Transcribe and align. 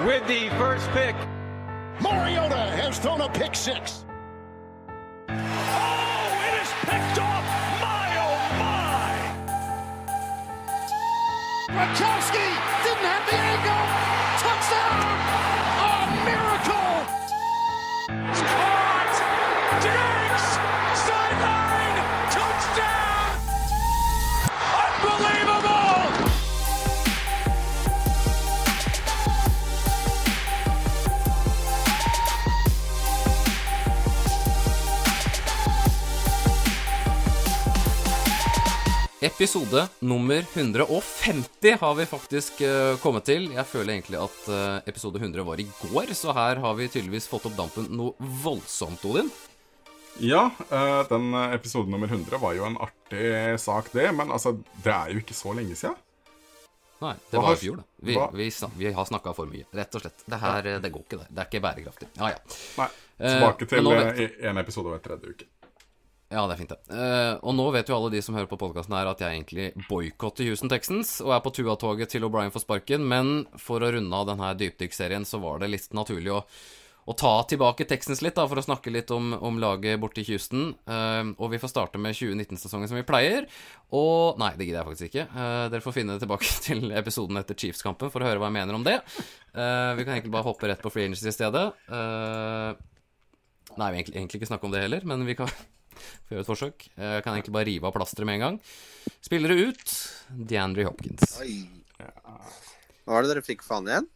with 0.00 0.26
the 0.26 0.48
first 0.58 0.88
pick. 0.90 1.14
Mariota 2.00 2.56
has 2.56 2.98
thrown 2.98 3.20
a 3.20 3.28
pick 3.28 3.54
six. 3.54 4.04
Oh, 5.28 5.34
it 5.34 6.62
is 6.62 6.68
picked 6.80 7.18
off! 7.18 7.44
My, 7.80 8.16
oh, 8.18 8.38
my! 8.58 9.14
Gronkowski 11.70 12.73
Episode 39.34 39.88
nummer 39.98 40.44
150 40.54 41.76
har 41.80 41.94
vi 41.94 42.04
faktisk 42.06 42.60
uh, 42.62 42.94
kommet 43.02 43.24
til. 43.26 43.48
Jeg 43.50 43.66
føler 43.66 43.96
egentlig 43.96 44.20
at 44.22 44.36
uh, 44.46 44.76
episode 44.86 45.18
100 45.18 45.42
var 45.48 45.58
i 45.58 45.66
går, 45.80 46.12
så 46.14 46.30
her 46.36 46.60
har 46.62 46.76
vi 46.78 46.86
tydeligvis 46.86 47.26
fått 47.26 47.48
opp 47.50 47.56
dampen 47.58 47.88
noe 47.98 48.14
voldsomt, 48.44 49.02
Odin. 49.10 49.32
Ja, 50.22 50.44
uh, 50.70 51.00
den 51.10 51.34
episode 51.48 51.90
nummer 51.90 52.06
100 52.06 52.38
var 52.38 52.54
jo 52.54 52.68
en 52.68 52.78
artig 52.78 53.58
sak, 53.58 53.90
det. 53.96 54.06
Men 54.14 54.30
altså, 54.30 54.54
det 54.84 54.94
er 54.94 55.10
jo 55.16 55.24
ikke 55.24 55.34
så 55.34 55.56
lenge 55.58 55.74
siden. 55.82 55.98
Nei, 57.02 57.16
det 57.26 57.34
Hva 57.34 57.48
var 57.48 57.58
i 57.58 57.62
fjor, 57.64 57.82
da. 57.82 57.88
Vi, 58.06 58.18
vi, 58.38 58.48
snak- 58.54 58.78
vi 58.78 58.94
har 58.94 59.08
snakka 59.10 59.34
for 59.34 59.50
mye, 59.50 59.66
rett 59.74 59.98
og 59.98 60.04
slett. 60.06 60.22
Det 60.30 60.38
her, 60.46 60.70
ja. 60.76 60.78
det 60.78 60.94
går 60.94 61.08
ikke, 61.08 61.18
det. 61.24 61.26
Det 61.34 61.42
er 61.42 61.50
ikke 61.50 61.64
bærekraftig. 61.66 62.12
Ja, 62.22 62.30
ja. 62.36 62.60
Nei, 62.78 62.88
tilbake 63.18 63.68
til 63.74 63.90
en 64.54 64.62
episode 64.62 64.94
hver 64.94 65.02
tredje 65.10 65.34
uke. 65.34 65.50
Ja, 66.34 66.44
det 66.50 66.56
er 66.56 66.60
fint, 66.64 66.72
det. 66.72 66.80
Uh, 66.90 67.36
og 67.46 67.54
nå 67.54 67.64
vet 67.76 67.90
jo 67.90 67.94
alle 67.94 68.10
de 68.10 68.20
som 68.24 68.34
hører 68.34 68.50
på 68.50 68.58
podkasten 68.58 68.94
her, 68.96 69.06
at 69.06 69.20
jeg 69.22 69.38
egentlig 69.38 69.86
boikotter 69.86 70.48
Houston 70.48 70.70
Texans 70.72 71.20
og 71.22 71.34
er 71.36 71.42
på 71.44 71.52
Tua-toget 71.54 72.10
til 72.10 72.26
O'Brien 72.26 72.50
for 72.54 72.64
sparken, 72.64 73.04
men 73.06 73.44
for 73.60 73.84
å 73.84 73.92
runde 73.94 74.18
av 74.18 74.26
denne 74.32 74.48
dypdykkserien 74.58 75.26
så 75.28 75.38
var 75.42 75.62
det 75.62 75.70
litt 75.70 75.92
naturlig 75.94 76.32
å, 76.34 76.40
å 77.06 77.14
ta 77.20 77.32
tilbake 77.46 77.86
Texans 77.86 78.24
litt, 78.24 78.34
da, 78.34 78.48
for 78.50 78.58
å 78.58 78.64
snakke 78.66 78.90
litt 78.90 79.12
om, 79.14 79.30
om 79.46 79.60
laget 79.62 80.00
borte 80.02 80.24
i 80.24 80.26
Houston. 80.32 80.72
Uh, 80.90 81.30
og 81.38 81.52
vi 81.52 81.60
får 81.62 81.70
starte 81.70 82.00
med 82.02 82.16
2019-sesongen 82.18 82.90
som 82.90 82.98
vi 82.98 83.06
pleier. 83.06 83.46
Og 83.94 84.40
Nei, 84.42 84.50
det 84.58 84.66
gidder 84.66 84.80
jeg 84.80 84.88
faktisk 84.88 85.12
ikke. 85.12 85.26
Uh, 85.36 85.66
dere 85.70 85.84
får 85.84 85.96
finne 86.00 86.16
tilbake 86.22 86.50
til 86.66 86.90
episoden 86.98 87.38
etter 87.38 87.58
Chiefs-kampen 87.62 88.10
for 88.10 88.24
å 88.24 88.32
høre 88.32 88.42
hva 88.42 88.50
jeg 88.50 88.58
mener 88.58 88.80
om 88.80 88.86
det. 88.86 88.96
Vi 89.54 90.02
kan 90.02 90.16
egentlig 90.16 90.34
bare 90.34 90.48
hoppe 90.48 90.66
rett 90.66 90.82
på 90.82 90.90
free 90.90 91.06
agency 91.06 91.28
i 91.30 91.36
stedet. 91.36 91.68
Nei, 93.78 93.86
vi 93.92 94.00
egentlig, 94.00 94.16
egentlig 94.18 94.40
ikke 94.40 94.48
snakke 94.50 94.66
om 94.66 94.74
det 94.74 94.82
heller, 94.82 95.06
men 95.06 95.22
vi 95.28 95.36
kan 95.38 95.52
få 95.94 96.34
gjøre 96.34 96.44
et 96.44 96.50
forsøk. 96.50 96.88
Jeg 96.96 97.24
kan 97.24 97.36
egentlig 97.36 97.54
bare 97.56 97.68
rive 97.70 97.88
av 97.88 97.94
plasteret 97.96 98.28
med 98.28 98.38
en 98.38 98.44
gang. 98.46 98.58
Spillere 99.24 99.70
ut. 99.70 99.94
DeAndre 100.50 100.88
Hopkins. 100.88 101.38
Oi. 101.44 101.62
Hva 103.04 103.16
var 103.16 103.24
det 103.24 103.34
dere 103.34 103.44
fikk 103.44 103.64
faen 103.64 103.88
igjen? 103.90 104.06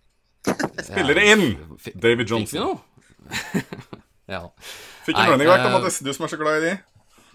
Spillere 0.88 1.24
inn! 1.32 1.46
David 1.94 2.30
Johnson. 2.30 2.48
Fikk 2.48 3.52
vi 3.52 3.64
noe? 3.64 3.98
ja. 4.34 4.44
Fikk 5.04 5.18
en 5.18 5.34
running 5.34 5.50
back, 5.50 5.64
eh, 5.64 5.74
Mattis. 5.74 6.00
Du 6.04 6.12
som 6.14 6.28
er 6.28 6.32
så 6.32 6.38
glad 6.40 6.60
i 6.60 6.64
de. 6.64 6.76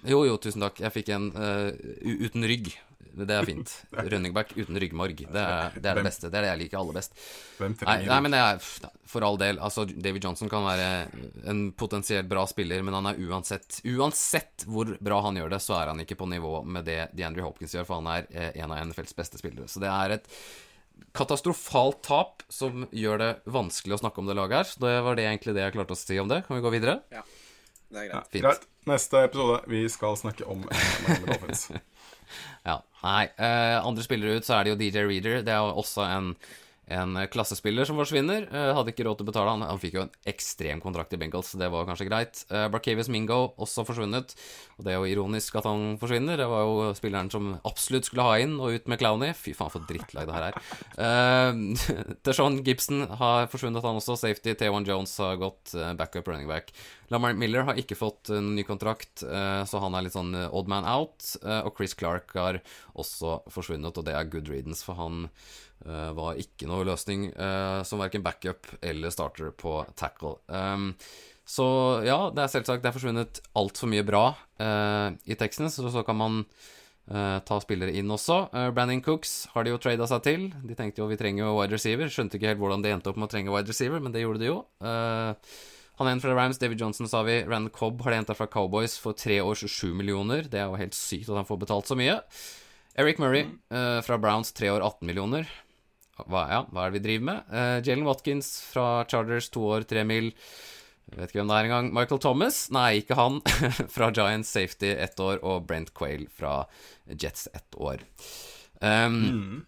Jo, 0.09 0.23
jo, 0.27 0.37
tusen 0.41 0.65
takk. 0.65 0.81
Jeg 0.83 0.95
fikk 0.95 1.13
en 1.15 1.29
uh, 1.37 1.69
uten 2.03 2.47
rygg. 2.49 2.73
Det 3.13 3.29
er 3.35 3.45
fint. 3.45 3.71
Running 3.93 4.33
back 4.33 4.55
uten 4.57 4.79
ryggmarg. 4.81 5.19
Det 5.29 5.41
er, 5.43 5.75
det 5.77 5.89
er 5.91 5.99
det 5.99 6.03
beste. 6.07 6.31
Det 6.33 6.39
er 6.39 6.47
det 6.47 6.51
jeg 6.53 6.61
liker 6.63 6.79
aller 6.79 6.97
best. 6.97 7.13
Nei, 7.61 7.97
nei, 8.09 8.17
men 8.25 8.33
det 8.33 8.39
er 8.41 8.63
for 9.13 9.25
all 9.27 9.37
del. 9.37 9.59
Altså, 9.61 9.85
David 9.85 10.25
Johnson 10.25 10.49
kan 10.49 10.65
være 10.65 10.87
en 11.51 11.61
potensielt 11.77 12.27
bra 12.31 12.47
spiller, 12.49 12.81
men 12.85 12.97
han 12.97 13.11
er 13.11 13.21
uansett 13.21 13.81
Uansett 13.85 14.65
hvor 14.65 14.95
bra 15.03 15.21
han 15.27 15.37
gjør 15.37 15.53
det, 15.53 15.61
så 15.61 15.77
er 15.77 15.91
han 15.91 16.01
ikke 16.01 16.17
på 16.19 16.27
nivå 16.31 16.63
med 16.65 16.89
det 16.89 16.99
DeAndre 17.13 17.45
Hopkins 17.45 17.75
gjør, 17.77 17.85
for 17.89 18.01
han 18.01 18.09
er 18.15 18.29
eh, 18.33 18.51
en 18.63 18.73
av 18.73 18.81
NFLs 18.89 19.13
beste 19.17 19.41
spillere. 19.41 19.69
Så 19.69 19.83
det 19.83 19.91
er 19.93 20.17
et 20.17 20.27
katastrofalt 21.13 22.01
tap 22.05 22.43
som 22.49 22.87
gjør 22.93 23.21
det 23.21 23.31
vanskelig 23.53 23.97
å 23.97 24.01
snakke 24.01 24.21
om 24.21 24.29
det 24.29 24.37
laget 24.39 24.57
her. 24.63 24.69
Så 24.73 24.83
det 24.85 24.97
var 25.05 25.17
det 25.19 25.29
egentlig 25.29 25.53
det 25.57 25.67
jeg 25.67 25.77
klarte 25.77 25.95
å 25.95 25.99
si 25.99 26.17
om 26.21 26.29
det. 26.31 26.43
Kan 26.47 26.57
vi 26.57 26.65
gå 26.65 26.73
videre? 26.73 26.99
Ja, 27.13 27.21
Det 27.93 28.07
er 28.07 28.09
greit. 28.09 28.29
Fint. 28.33 28.43
greit. 28.47 28.69
Neste 28.89 29.21
episode. 29.29 29.61
Vi 29.71 29.85
skal 29.89 30.17
snakke 30.19 30.47
om 30.49 30.65
Miami 30.65 31.27
Dolphins. 31.29 31.67
Ja. 32.65 32.79
Nei, 33.03 33.25
Uh, 33.35 33.83
andre 33.83 34.03
spillere 34.05 34.37
ut, 34.39 34.45
så 34.47 34.55
er 34.55 34.63
det 34.63 34.71
jo 34.71 34.79
DJ 34.79 35.03
Reader. 35.09 35.41
Det 35.43 35.51
er 35.51 35.59
jo 35.59 35.73
også 35.81 36.05
en, 36.07 36.29
en 36.87 37.15
klassespiller 37.31 37.85
som 37.87 37.95
forsvinner. 37.99 38.47
Eh, 38.51 38.71
hadde 38.75 38.91
ikke 38.91 39.05
råd 39.07 39.19
til 39.21 39.27
å 39.27 39.29
betale. 39.31 39.53
Han, 39.55 39.63
han 39.67 39.79
fikk 39.79 39.95
jo 39.97 40.03
en 40.05 40.11
ekstrem 40.29 40.81
kontrakt 40.83 41.13
i 41.15 41.19
Bengals, 41.21 41.53
det 41.59 41.69
var 41.71 41.85
kanskje 41.87 42.07
greit. 42.09 42.43
Eh, 42.51 42.67
Barcavius 42.73 43.09
Mingo 43.13 43.53
også 43.57 43.85
forsvunnet. 43.87 44.35
Og 44.77 44.85
det 44.87 44.93
er 44.93 44.99
jo 44.99 45.09
ironisk 45.13 45.55
at 45.61 45.67
han 45.69 45.95
forsvinner. 46.01 46.37
Det 46.41 46.47
var 46.49 46.65
jo 46.65 46.89
spilleren 46.97 47.31
som 47.31 47.53
absolutt 47.63 48.09
skulle 48.09 48.25
ha 48.27 48.35
inn 48.43 48.57
og 48.59 48.75
ut 48.75 48.89
med 48.91 48.99
Clowny. 48.99 49.31
Fy 49.37 49.53
faen, 49.57 49.71
for 49.73 49.85
drittlag 49.89 50.27
det 50.27 50.35
her 50.35 50.49
er. 50.49 50.59
Uh, 50.97 52.13
Deshaun 52.27 52.59
Gibson 52.65 53.05
har 53.21 53.47
forsvunnet, 53.51 53.83
han 53.85 54.01
også. 54.01 54.17
Safety. 54.19 54.55
T1 54.59 54.87
Jones 54.89 55.15
har 55.23 55.39
gått 55.41 55.73
eh, 55.77 55.93
backup 55.97 56.27
running 56.27 56.47
back. 56.49 56.73
Lamar 57.13 57.33
Miller 57.37 57.65
har 57.67 57.77
ikke 57.77 57.97
fått 57.99 58.31
en 58.33 58.53
ny 58.57 58.63
kontrakt, 58.65 59.21
eh, 59.25 59.63
så 59.69 59.81
han 59.83 59.93
er 59.97 60.05
litt 60.07 60.15
sånn 60.15 60.33
eh, 60.37 60.49
odd 60.55 60.69
man 60.71 60.85
out. 60.89 61.25
eh, 61.43 61.59
Og 61.67 61.75
Chris 61.77 61.93
Clark 61.97 62.33
har 62.37 62.59
også 62.97 63.41
forsvunnet, 63.53 63.97
og 63.99 64.07
det 64.07 64.15
er 64.17 64.29
good 64.33 64.49
riddance, 64.49 64.81
for 64.85 64.97
han 64.97 65.27
eh, 65.27 65.31
var 65.85 66.39
ikke 66.39 66.67
noe 66.69 66.85
løsning 66.87 67.27
eh, 67.31 67.79
som 67.87 67.99
verken 67.99 68.23
backup 68.23 68.69
eller 68.81 69.13
starter 69.13 69.51
på 69.57 69.81
tackle. 69.99 70.37
Um, 70.47 70.93
så 71.43 71.65
ja, 72.07 72.29
det 72.31 72.45
er 72.45 72.53
selvsagt 72.53 72.83
det 72.83 72.89
er 72.89 72.95
forsvunnet 72.95 73.41
altfor 73.59 73.91
mye 73.91 74.05
bra 74.07 74.29
uh, 74.63 75.11
i 75.27 75.35
Texans, 75.35 75.75
og 75.83 75.91
så 75.91 76.05
kan 76.07 76.15
man 76.15 76.39
uh, 77.11 77.39
ta 77.43 77.59
spillere 77.59 77.91
inn 77.99 78.11
også. 78.11 78.37
Uh, 78.53 78.69
Brandon 78.75 79.03
Cooks 79.03 79.49
har 79.51 79.67
de 79.67 79.73
jo 79.73 79.81
trada 79.81 80.07
seg 80.07 80.23
til. 80.23 80.47
De 80.63 80.77
tenkte 80.79 81.03
jo 81.03 81.09
vi 81.11 81.19
trenger 81.19 81.43
jo 81.43 81.57
wide 81.59 81.75
receiver. 81.75 82.11
Skjønte 82.11 82.39
ikke 82.39 82.53
helt 82.53 82.63
hvordan 82.63 82.85
de 82.85 82.95
endte 82.95 83.11
opp 83.11 83.19
med 83.19 83.27
å 83.27 83.33
trenge 83.35 83.53
wide 83.53 83.75
receiver, 83.75 84.03
men 84.03 84.15
det 84.15 84.23
gjorde 84.23 84.43
de 84.43 84.51
jo. 84.53 84.61
Eh, 84.87 85.53
han 85.99 86.09
er 86.09 86.15
en 86.15 86.23
fra 86.23 86.33
Rams, 86.33 86.57
David 86.57 86.81
Johnson 86.81 87.09
sa 87.11 87.21
vi. 87.27 87.41
Rand 87.45 87.69
Cobb 87.75 88.01
har 88.01 88.13
de 88.13 88.21
henta 88.23 88.35
fra 88.37 88.47
Cowboys 88.49 88.95
for 88.97 89.13
tre 89.17 89.41
år 89.43 89.59
27 89.59 89.91
millioner. 89.99 90.47
Det 90.49 90.61
er 90.61 90.71
jo 90.71 90.79
helt 90.79 90.97
sykt 90.97 91.29
at 91.29 91.37
han 91.37 91.49
får 91.49 91.59
betalt 91.67 91.91
så 91.91 91.97
mye. 91.99 92.17
Eric 92.97 93.19
Murray 93.21 93.45
eh, 93.73 93.99
fra 94.05 94.17
Browns, 94.21 94.53
tre 94.55 94.71
år 94.73 94.81
18 94.81 95.05
millioner. 95.09 95.49
Hva, 96.21 96.43
ja, 96.51 96.59
hva 96.69 96.83
er 96.85 96.91
det 96.93 96.99
vi 96.99 97.03
driver 97.07 97.25
med? 97.31 97.49
Uh, 97.49 97.79
Jalen 97.85 98.05
Watkins 98.05 98.51
fra 98.69 99.03
Chargers, 99.09 99.47
to 99.53 99.63
år, 99.73 99.85
tre 99.89 100.03
mil. 100.05 100.29
Jeg 101.09 101.19
vet 101.19 101.31
ikke 101.33 101.41
hvem 101.41 101.49
det 101.51 101.57
er 101.57 101.67
engang. 101.67 101.89
Michael 101.93 102.21
Thomas? 102.23 102.59
Nei, 102.73 102.99
ikke 103.01 103.17
han. 103.19 103.41
fra 103.95 104.11
Giants 104.15 104.53
Safety 104.53 104.93
ett 104.93 105.19
år, 105.21 105.41
og 105.43 105.65
Brent 105.69 105.91
Quayle 105.97 106.29
fra 106.31 106.63
Jets 107.09 107.47
ett 107.53 107.75
år. 107.81 108.05
Um, 108.79 109.65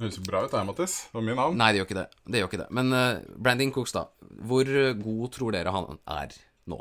Høres 0.00 0.18
bra 0.26 0.42
ut, 0.44 0.50
det 0.50 0.58
her, 0.58 0.66
Mattis. 0.66 0.96
Det 1.06 1.14
var 1.20 1.24
mye 1.28 1.38
navn. 1.38 1.56
Nei, 1.60 1.70
det 1.72 1.80
gjør 1.80 1.88
ikke 1.88 2.00
det. 2.00 2.06
Det 2.26 2.40
gjør 2.42 2.50
ikke 2.50 2.62
det. 2.64 2.68
Men 2.74 2.90
uh, 2.98 3.22
Brandon 3.46 3.72
Cooks, 3.76 3.94
da. 3.94 4.04
Hvor 4.50 4.70
eh, 4.74 4.90
god 4.98 5.32
tror 5.38 5.54
dere 5.54 5.72
han 5.74 6.00
er 6.10 6.34
nå? 6.70 6.80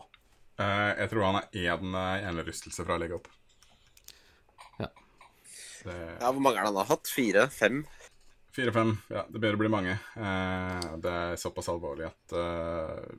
Uh, 0.57 0.91
jeg 0.97 1.09
tror 1.13 1.27
han 1.29 1.39
er 1.43 1.59
én 1.77 1.93
hjernerystelse 2.25 2.85
fra 2.87 2.97
å 2.97 3.01
legge 3.03 3.19
opp. 3.21 3.29
Ja. 4.81 4.89
Det- 5.85 5.99
Ja, 6.19 6.31
Hvor 6.31 6.41
mange 6.41 6.57
er 6.57 6.65
det 6.65 6.71
han 6.73 6.81
har 6.81 6.89
hatt? 6.95 7.09
Fire? 7.13 7.45
Fem? 7.53 7.83
Fire-fem. 8.53 8.91
Ja, 9.09 9.23
det 9.29 9.39
begynner 9.41 9.57
å 9.57 9.63
bli 9.63 9.71
mange. 9.73 9.93
Eh, 10.15 10.89
det 11.01 11.13
er 11.13 11.39
såpass 11.41 11.69
alvorlig 11.73 12.05
at 12.11 12.35
eh, 12.37 13.15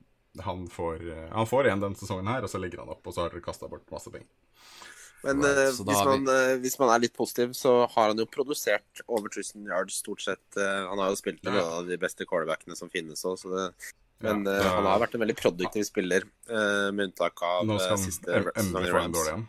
han 0.46 0.66
får 0.70 1.02
eh, 1.10 1.28
Han 1.34 1.48
får 1.50 1.66
igjen 1.68 1.82
denne 1.82 1.98
sesongen 1.98 2.30
her, 2.30 2.46
og 2.46 2.50
så 2.52 2.60
legger 2.62 2.84
han 2.84 2.92
opp, 2.94 3.02
og 3.06 3.14
så 3.16 3.24
har 3.24 3.34
dere 3.34 3.42
kasta 3.44 3.68
bort 3.70 3.86
masse 3.94 4.12
penger. 4.14 4.28
Men 5.24 5.40
Right, 5.40 5.56
eh, 5.56 5.70
hvis, 5.72 5.80
man, 6.04 6.20
vi- 6.20 6.26
man, 6.28 6.60
hvis 6.62 6.78
man 6.78 6.90
er 6.94 7.02
litt 7.06 7.14
positiv, 7.16 7.54
så 7.56 7.74
har 7.88 8.10
han 8.12 8.18
jo 8.20 8.26
produsert 8.30 9.00
over 9.08 9.30
1000 9.32 9.66
yards 9.70 9.98
stort 10.04 10.20
sett. 10.22 10.44
Eh, 10.60 10.82
han 10.90 11.00
har 11.02 11.10
jo 11.14 11.16
spilt 11.18 11.42
med 11.42 11.54
Ja. 11.56 11.62
noen 11.64 11.78
av 11.80 11.86
de 11.88 11.96
beste 11.98 12.26
quarterbackene 12.28 12.76
som 12.76 12.90
finnes 12.92 13.24
òg, 13.24 13.38
så 13.40 13.50
det 13.54 13.68
Men 14.22 14.44
Ja, 14.46 14.52
eh, 14.52 14.58
det- 14.62 14.70
han 14.70 14.84
har 14.86 15.00
vært 15.00 15.14
en 15.14 15.20
veldig 15.20 15.36
produktiv 15.36 15.84
spiller, 15.84 16.22
eh, 16.48 16.90
med 16.94 17.08
unntak 17.10 17.42
av 17.42 17.64
Nå 17.66 17.80
skal 17.80 17.98
siste 17.98 18.28
i 18.30 18.40
få 18.40 19.02
en 19.02 19.12
dårlig 19.12 19.32
en. 19.34 19.48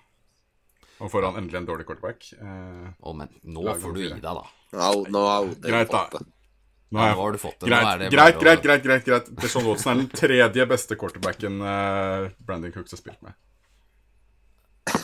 Og 1.04 1.12
får 1.12 1.26
han 1.28 1.36
endelig 1.42 1.60
en 1.60 1.66
dårlig 1.68 1.86
quarterback. 1.90 2.28
Eh, 2.40 2.88
Å, 3.04 3.14
men 3.20 3.32
nå 3.44 3.64
får 3.82 3.96
du 3.96 4.00
gi 4.04 4.10
deg, 4.14 4.22
da. 4.24 4.46
No, 4.76 4.92
nå 5.12 5.24
har 5.28 5.50
Greit, 5.66 5.92
da. 5.92 6.06
nå 6.16 7.00
Ja, 7.02 7.08
har 7.10 7.16
nå 7.18 7.22
har 7.26 7.36
du 7.36 7.40
fått 7.42 7.60
det. 7.60 7.68
Nå 7.68 7.74
Greit, 7.74 7.88
er 7.90 8.04
det 8.04 8.10
greit, 8.14 8.38
greit, 8.40 8.62
greit, 8.64 8.84
greit, 8.86 9.08
greit. 9.10 9.32
Deshaun 9.42 9.66
Watson 9.68 9.92
er 9.92 10.00
den 10.04 10.12
tredje 10.16 10.68
beste 10.72 10.96
quarterbacken 11.00 11.60
eh, 11.60 12.30
Brandon 12.48 12.72
Cooks 12.76 12.96
har 12.96 13.02
spilt 13.02 13.22
med. 13.26 13.36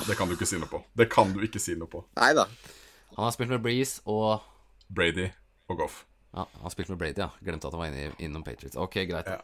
Det 0.07 0.15
kan 0.15 0.29
du 0.29 0.35
ikke 0.37 0.47
si 0.47 0.59
noe 0.61 0.69
på. 0.71 0.79
Det 0.95 1.09
kan 1.11 1.33
du 1.33 1.41
ikke 1.43 1.59
si 1.59 1.75
noe 1.75 1.89
på. 1.91 2.03
Nei 2.21 2.31
da. 2.37 2.45
Han 3.17 3.25
har 3.27 3.35
spilt 3.35 3.51
med 3.51 3.63
Breeze 3.65 3.99
og 4.07 4.45
Brady 4.87 5.27
og 5.71 5.81
Goff. 5.83 6.01
Ja, 6.31 6.45
han 6.45 6.63
har 6.63 6.71
spilt 6.73 6.91
med 6.93 7.01
Brady, 7.01 7.19
ja. 7.19 7.29
Glemte 7.43 7.67
at 7.67 7.75
han 7.75 7.81
var 7.81 7.91
inne, 7.91 8.13
innom 8.23 8.43
Patriots. 8.47 8.77
Ok, 8.79 9.01
greit. 9.09 9.27
Ja. 9.27 9.41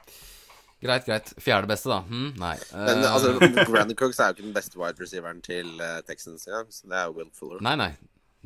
Greit, 0.83 1.05
greit. 1.07 1.31
Fjerde 1.41 1.67
beste, 1.71 1.89
da. 1.89 2.03
Hm, 2.05 2.35
nei. 2.37 2.53
Men 2.73 3.01
Eh, 3.01 3.13
altså, 3.13 3.31
Brandon 3.71 3.95
Cooks 3.97 4.19
er 4.21 4.29
jo 4.29 4.37
ikke 4.37 4.45
den 4.45 4.53
beste 4.53 4.77
wide 4.77 5.01
receiveren 5.01 5.39
til 5.45 5.71
eh, 5.81 6.01
Texans 6.05 6.45
engang, 6.47 6.69
så 6.73 6.85
det 6.91 6.99
er 7.01 7.13
Will 7.15 7.31
Fuller. 7.33 7.63
Nei, 7.65 7.73
nei. 7.81 7.89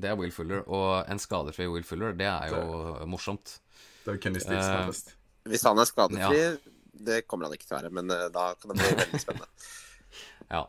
Det 0.02 0.10
er 0.10 0.16
Will 0.18 0.32
Fuller. 0.32 0.64
Og 0.72 1.10
en 1.12 1.20
skadefri 1.20 1.68
Will 1.68 1.84
Fuller, 1.84 2.16
det 2.18 2.30
er 2.32 2.54
jo 2.56 3.08
morsomt. 3.12 3.58
Det 4.06 4.16
er 4.16 4.22
Kenny 4.24 4.40
som 4.40 4.56
Eh, 4.56 4.64
er 4.64 4.88
best. 4.88 5.12
Hvis 5.52 5.64
han 5.68 5.80
er 5.84 5.90
skadefri, 5.90 6.42
det 7.12 7.24
kommer 7.28 7.50
han 7.50 7.58
ikke 7.58 7.68
til 7.68 7.76
å 7.76 7.82
være, 7.82 7.92
men 8.00 8.08
da 8.08 8.48
kan 8.62 8.72
det 8.72 8.80
bli 8.80 8.96
veldig 9.04 9.22
spennende. 9.28 9.52
Ja. 10.52 10.66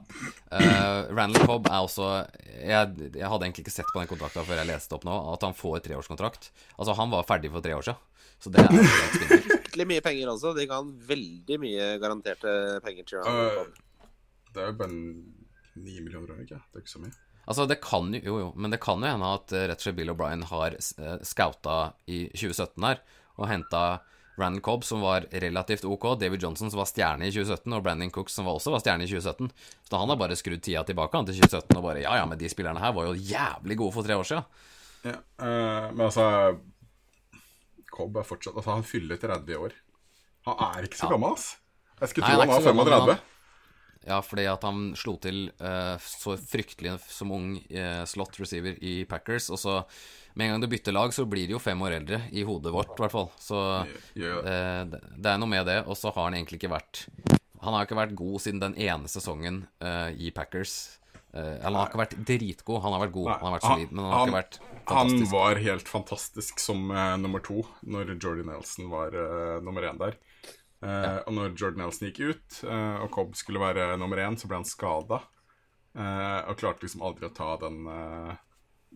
Uh, 0.53 1.11
Randall 1.11 1.49
Cobb 1.49 1.67
er 1.67 1.81
også 1.83 2.09
jeg, 2.47 3.09
jeg 3.19 3.31
hadde 3.33 3.47
egentlig 3.49 3.65
ikke 3.65 3.75
sett 3.75 3.89
på 3.91 3.99
den 3.99 4.11
kontrakten 4.11 4.47
før 4.47 4.61
jeg 4.61 4.69
leste 4.69 4.95
opp 4.95 5.07
nå, 5.09 5.17
at 5.33 5.43
han 5.43 5.57
får 5.59 5.83
treårskontrakt. 5.89 6.53
Altså, 6.77 6.95
han 7.01 7.11
var 7.11 7.27
ferdig 7.27 7.51
for 7.51 7.65
tre 7.65 7.75
år 7.75 7.89
siden, 7.89 8.29
så 8.43 8.53
det 8.55 8.63
er. 8.63 8.79
Fryktelig 9.73 9.89
mye 9.91 10.05
penger 10.05 10.31
også. 10.31 10.55
De 10.55 10.69
kan 10.71 10.93
veldig 11.09 11.59
mye 11.63 11.89
garanterte 12.03 12.55
penger 12.87 13.09
til 13.11 13.25
Randall 13.25 13.51
Øh, 13.51 13.59
Cobb. 13.59 13.83
Det 14.53 14.63
er 14.63 14.71
jo 14.71 14.79
bare 14.79 14.95
ni 15.83 15.99
millioner 15.99 16.35
år, 16.37 16.43
ikke? 16.45 16.61
Det 16.61 16.79
er 16.79 16.85
ikke 16.85 16.95
så 16.95 17.03
mye. 17.03 17.15
Altså, 17.43 17.67
det 17.67 17.81
kan 17.83 18.15
jo, 18.15 18.21
jo, 18.23 18.39
jo, 18.39 18.49
men 18.55 18.71
det 18.71 18.79
kan 18.85 19.03
jo 19.03 19.11
hende 19.11 19.35
at 19.35 19.53
eh, 19.57 19.67
rett 19.67 19.81
og 19.81 19.87
slett 19.87 19.99
Bill 19.99 20.13
O'Brien 20.13 20.45
har 20.47 20.77
uh, 20.79 21.17
scouta 21.27 21.79
i 22.07 22.29
2017 22.37 22.87
her, 22.87 23.03
og 23.41 23.49
henta 23.51 23.83
Randall 24.41 24.63
Cobb, 24.65 24.85
som 24.85 25.01
var 25.05 25.27
relativt 25.33 25.85
ok, 25.85 26.07
David 26.21 26.43
Johnson, 26.43 26.71
som 26.73 26.81
var 26.81 26.89
stjerne 26.89 27.27
i 27.29 27.33
2017, 27.35 27.73
og 27.77 27.83
Brandon 27.85 28.11
Cooks, 28.11 28.33
som 28.39 28.47
var 28.49 28.57
også 28.57 28.73
var 28.73 28.81
stjerne 28.81 29.05
i 29.05 29.11
2017. 29.11 29.51
Så 29.89 30.01
han 30.01 30.09
har 30.09 30.17
bare 30.21 30.37
skrudd 30.41 30.63
tida 30.65 30.85
tilbake 30.89 31.17
han 31.19 31.29
til 31.29 31.37
2017 31.43 31.77
og 31.77 31.85
bare 31.85 32.05
Ja, 32.05 32.15
ja, 32.17 32.25
men 32.27 32.41
de 32.41 32.49
spillerne 32.49 32.81
her 32.81 32.95
var 32.97 33.11
jo 33.11 33.15
jævlig 33.19 33.77
gode 33.83 33.93
for 33.93 34.03
tre 34.09 34.17
år 34.17 34.25
siden. 34.31 34.45
Ja, 35.05 35.19
øh, 35.45 35.89
men 35.93 36.05
altså 36.07 36.27
Cobb 37.93 38.17
er 38.17 38.25
fortsatt 38.27 38.57
Altså, 38.57 38.71
han 38.73 38.87
fyller 38.87 39.19
30 39.21 39.59
år. 39.59 39.75
Han 40.47 40.65
er 40.69 40.87
ikke 40.89 40.97
så 40.99 41.07
Ja. 41.07 41.13
gammel, 41.13 41.33
ass. 41.37 41.57
Jeg 42.01 42.09
skulle 42.09 42.27
tro 42.27 42.41
han 42.41 42.41
han 42.41 42.49
var 42.49 42.63
gammel, 42.65 42.85
men 42.85 43.19
35. 43.19 43.19
Ja, 44.07 44.19
fordi 44.21 44.45
at 44.51 44.65
han 44.67 44.97
slo 44.99 45.13
til 45.23 45.53
uh, 45.63 45.95
så 46.03 46.35
fryktelig 46.41 46.97
som 47.07 47.31
ung 47.31 47.53
uh, 47.71 48.03
slot 48.05 48.41
receiver 48.41 48.75
i 48.83 49.05
Packers, 49.05 49.47
og 49.51 49.59
så 49.63 49.77
med 50.35 50.47
en 50.47 50.55
gang 50.55 50.65
du 50.65 50.69
bytter 50.73 50.97
lag, 50.97 51.13
så 51.15 51.27
blir 51.29 51.47
de 51.49 51.57
jo 51.57 51.61
fem 51.63 51.83
år 51.85 51.99
eldre 51.99 52.23
i 52.33 52.45
hodet 52.47 52.73
vårt, 52.73 52.95
i 52.97 53.05
hvert 53.05 53.15
fall. 53.15 53.29
Så 53.41 53.59
eh, 53.83 54.81
det, 54.89 55.29
er 55.29 55.39
noe 55.41 55.51
med 55.51 55.67
det, 55.69 55.83
og 55.85 55.99
så 55.99 56.13
har 56.13 56.31
han 56.31 56.39
egentlig 56.39 56.63
ikke 56.63 56.73
vært 56.73 57.05
Han 57.63 57.77
har 57.77 57.87
ikke 57.87 58.01
vært 58.01 58.17
god 58.19 58.43
siden 58.43 58.63
den 58.63 58.75
ene 58.81 59.11
sesongen 59.11 59.65
eh, 59.85 60.11
i 60.17 60.33
Packers. 60.35 60.99
Eh, 61.33 61.59
han 61.65 61.77
har 61.77 61.89
ikke 61.89 62.01
vært 62.03 62.17
dritgod, 62.29 62.83
han 62.85 62.93
har 62.93 63.07
vært 63.07 63.15
god, 63.15 63.29
Nei, 63.31 63.37
han 63.41 63.49
har 63.49 63.55
vært 63.57 63.69
solid, 63.69 63.93
men 63.93 64.05
han 64.05 64.13
har 64.13 64.27
ikke 64.27 64.37
vært 64.39 64.59
fantastisk. 64.61 65.23
Han 65.23 65.33
var 65.33 65.61
helt 65.67 65.89
fantastisk 65.89 66.61
som 66.61 66.91
uh, 66.93 67.15
nummer 67.21 67.45
to 67.45 67.63
når 67.89 68.15
Jordy 68.19 68.45
Nelson 68.49 68.91
var 68.93 69.17
uh, 69.17 69.57
nummer 69.65 69.87
én 69.89 70.01
der. 70.01 70.19
Eh, 70.83 71.19
Og 71.23 71.33
når 71.37 71.53
Jordan 71.55 71.85
Nelson 71.85 72.09
gikk 72.09 72.19
ut, 72.27 72.57
og 72.67 73.07
Cobb 73.15 73.37
skulle 73.39 73.61
være 73.63 73.93
nummer 74.03 74.19
én, 74.19 74.35
så 74.35 74.49
ble 74.51 74.59
han 74.59 74.67
skada. 74.67 75.21
og 75.95 76.57
klarte 76.59 76.83
liksom 76.83 77.05
aldri 77.07 77.29
å 77.29 77.35
ta 77.37 77.53
den 77.63 77.85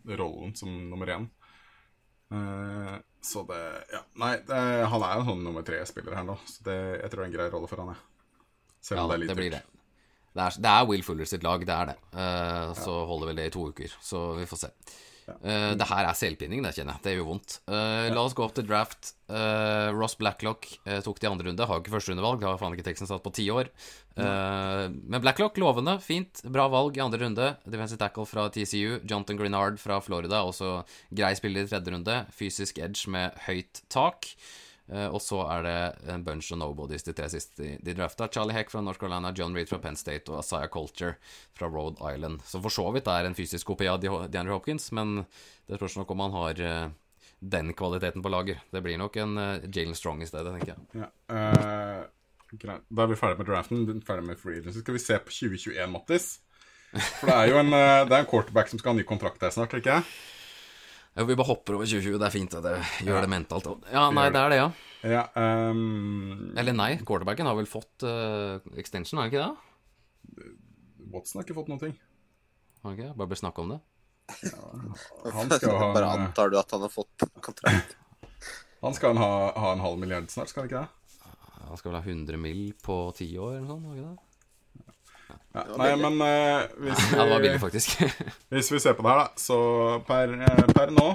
rollen 0.06 0.55
som 0.58 0.70
nummer 0.91 1.11
én. 1.17 1.29
Eh, 2.32 2.97
så 3.23 3.43
det 3.47 3.62
Ja, 3.93 4.03
nei, 4.23 4.37
det, 4.47 4.61
han 4.91 5.03
er 5.03 5.14
jo 5.17 5.23
en 5.25 5.31
sånn 5.31 5.44
nummer 5.47 5.67
tre-spiller 5.67 6.14
her 6.19 6.26
nå, 6.26 6.37
så 6.47 6.67
det, 6.67 6.76
jeg 7.03 7.11
tror 7.11 7.23
det 7.23 7.25
er 7.25 7.31
en 7.31 7.37
grei 7.38 7.49
rolle 7.55 7.70
for 7.70 7.82
han, 7.82 7.94
jeg. 7.94 8.44
Selv 8.87 8.99
Ja, 8.99 9.05
om 9.05 9.11
det 9.11 9.17
er 9.17 9.19
det 9.19 9.26
litt 9.26 9.41
blir 9.41 9.56
det. 9.56 9.62
Det 10.37 10.44
er, 10.44 10.56
det 10.61 10.70
er 10.70 10.87
Will 10.91 11.03
Fuller 11.06 11.29
sitt 11.29 11.44
lag, 11.47 11.62
det 11.64 11.75
er 11.75 11.93
det. 11.93 11.97
Eh, 12.12 12.73
så 12.76 12.97
holder 13.08 13.32
vel 13.32 13.38
det 13.41 13.47
i 13.49 13.55
to 13.55 13.69
uker, 13.73 13.94
så 14.05 14.26
vi 14.37 14.47
får 14.49 14.62
se. 14.67 14.73
Eh, 15.26 15.73
det 15.78 15.87
her 15.90 16.06
er 16.06 16.17
selvpining, 16.19 16.62
det 16.64 16.73
kjenner 16.76 16.96
jeg. 16.96 17.02
Det 17.05 17.14
gjør 17.17 17.28
vondt. 17.31 17.58
Eh, 17.67 18.08
La 18.14 18.23
oss 18.23 18.34
gå 18.37 18.44
opp 18.44 18.55
til 18.56 18.67
draft. 18.69 19.14
Uh, 19.26 19.90
Ross 19.90 20.14
Blacklock 20.14 20.69
tok 21.02 21.17
det 21.19 21.26
i 21.26 21.31
andre 21.31 21.49
runde. 21.49 21.67
Har 21.67 21.78
jo 21.78 21.82
ikke 21.82 21.96
førsterundevalg, 21.96 22.38
det 22.38 22.46
har 22.46 22.61
faen 22.61 22.76
ikke 22.76 22.84
Texans 22.87 23.11
hatt 23.11 23.25
på 23.25 23.32
ti 23.34 23.49
år. 23.50 23.73
Men 24.17 25.19
Blacklock, 25.25 25.58
lovende, 25.58 25.96
fint. 26.05 26.44
Bra 26.55 26.69
valg 26.73 26.96
i 26.96 27.02
andre 27.02 27.20
runde. 27.25 27.49
Defensive 27.67 27.99
tackle 28.00 28.28
fra 28.31 28.46
TCU. 28.55 29.00
Jonathan 29.02 29.40
Grenard 29.40 29.81
fra 29.82 29.99
Florida, 30.05 30.44
også 30.46 30.78
grei 31.11 31.34
spiller 31.38 31.67
i 31.67 31.72
tredje 31.72 31.96
runde. 31.96 32.20
Fysisk 32.38 32.79
edge 32.79 33.11
med 33.11 33.34
høyt 33.49 33.82
tak. 33.93 34.31
Eh, 34.93 35.06
og 35.06 35.19
så 35.23 35.41
er 35.50 35.65
det 35.67 35.77
en 36.15 36.25
bunch 36.27 36.53
of 36.55 36.61
nobodies 36.61 37.06
de 37.06 37.15
tre 37.17 37.29
siste 37.33 37.77
de, 37.83 37.94
drafta. 37.97 38.29
Charlie 38.33 38.55
Heck 38.55 38.71
fra 38.71 38.83
North 38.85 39.03
Carolina, 39.03 39.33
John 39.37 39.56
Reed 39.56 39.71
fra 39.71 39.81
Penn 39.83 39.99
State 39.99 40.31
og 40.31 40.41
Asaya 40.41 40.69
Culture 40.73 41.17
fra 41.59 41.71
Rhode 41.71 41.99
Island. 42.12 42.44
Som 42.47 42.62
for 42.67 42.75
så 42.75 42.87
vidt 42.94 43.11
er 43.11 43.27
en 43.27 43.38
fysisk 43.38 43.73
kopi 43.73 43.91
av 43.91 44.00
DeAndre 44.03 44.55
Hopkins, 44.55 44.93
men 44.94 45.25
det 45.67 45.81
spørs 45.81 45.99
nok 45.99 46.15
om 46.15 46.27
han 46.27 46.37
har 46.38 46.62
eh, 46.62 46.88
den 47.41 47.73
kvaliteten 47.77 48.23
på 48.23 48.33
lager. 48.33 48.62
Det 48.73 48.83
blir 48.83 48.99
nok 48.99 49.17
en 49.21 49.37
uh, 49.37 49.65
Jalen 49.69 49.94
Strong 49.94 50.23
i 50.25 50.29
stedet, 50.29 50.55
tenker 50.56 50.73
jeg. 50.73 51.03
Ja, 51.03 51.11
uh. 51.29 52.06
Da 52.56 53.03
er 53.03 53.11
vi 53.11 53.19
ferdig 53.19 53.41
med 53.41 53.49
draften. 53.50 54.03
Ferdig 54.06 54.25
med 54.29 54.39
free 54.41 54.61
agency. 54.61 54.81
Skal 54.81 54.97
vi 54.97 55.03
se 55.03 55.19
på 55.19 55.35
2021, 55.35 55.91
Mattis? 55.93 56.29
For 56.94 57.29
det 57.29 57.37
er 57.37 57.50
jo 57.50 57.59
en, 57.61 57.73
eh, 57.75 58.05
det 58.06 58.15
er 58.15 58.23
en 58.23 58.31
quarterback 58.31 58.71
som 58.71 58.81
skal 58.81 58.94
ha 58.94 59.00
ny 59.00 59.05
kontrakt 59.06 59.43
der 59.43 59.53
snart, 59.53 59.75
ikke 59.77 59.99
sant? 59.99 60.17
Vi 61.17 61.33
bare 61.33 61.49
hopper 61.49 61.79
over 61.79 61.89
2020, 61.89 62.19
det 62.21 62.27
er 62.27 62.35
fint. 62.35 62.55
Det 62.61 62.75
gjør 63.07 63.25
det 63.25 63.31
mentalt 63.33 63.69
òg. 63.71 63.87
Ja, 63.89 64.11
nei, 64.13 64.27
det 64.35 64.41
er 64.43 64.53
det, 64.53 64.59
ja. 64.61 64.69
Ja, 65.07 65.23
um... 65.71 66.53
Eller 66.59 66.77
nei, 66.77 66.91
quarterbacken 67.07 67.49
har 67.49 67.57
vel 67.57 67.69
fått 67.71 68.05
uh, 68.05 68.59
extension, 68.77 69.21
har 69.21 69.29
han 69.29 69.33
ikke 69.33 69.45
det? 69.47 70.51
Watson 71.15 71.41
har 71.41 71.47
ikke 71.47 71.57
fått 71.57 71.71
noen 71.73 71.81
ting. 71.81 71.95
Har 72.83 72.91
han 72.91 72.99
ikke? 72.99 73.15
Bare 73.17 73.31
bør 73.33 73.41
snakke 73.41 73.65
om 73.65 73.73
det. 73.73 73.81
Han 74.27 75.55
skal 75.55 75.79
ha, 75.79 75.89
Bare 75.95 76.13
antar 76.19 76.53
du 76.53 76.59
at 76.61 76.75
han 76.75 76.85
har 76.85 76.93
fått 76.93 77.27
kontrakt. 77.41 77.97
han 78.85 78.97
skal 78.99 79.17
ha, 79.21 79.33
ha 79.57 79.73
en 79.73 79.85
halv 79.87 80.03
milliard 80.03 80.29
snart, 80.33 80.53
skal 80.53 80.67
han 80.67 80.73
ikke 80.73 80.85
det? 80.85 81.33
Han 81.67 81.81
skal 81.81 81.93
vel 81.93 82.01
ha 82.01 82.05
100 82.05 82.43
mill. 82.43 82.65
på 82.83 82.99
ti 83.17 83.31
år, 83.39 83.57
eller 83.61 83.69
noe 83.71 83.79
sånt? 83.79 83.87
har 83.87 83.95
han 83.95 84.01
ikke 84.03 84.11
det? 84.11 85.45
Ja, 85.56 85.62
nei, 85.81 85.91
men 85.97 86.19
uh, 86.20 86.67
hvis, 86.85 87.05
Ja, 87.12 87.23
det 87.25 87.31
var 87.31 87.41
billig, 87.41 87.55
vi, 87.56 87.62
faktisk. 87.62 87.97
hvis 88.53 88.69
vi 88.75 88.81
ser 88.82 88.97
på 88.99 89.05
det 89.06 89.12
her, 89.14 89.23
da, 89.25 89.29
så 89.41 89.58
per, 90.08 90.35
eh, 90.37 90.64
per 90.76 90.93
nå 90.93 91.06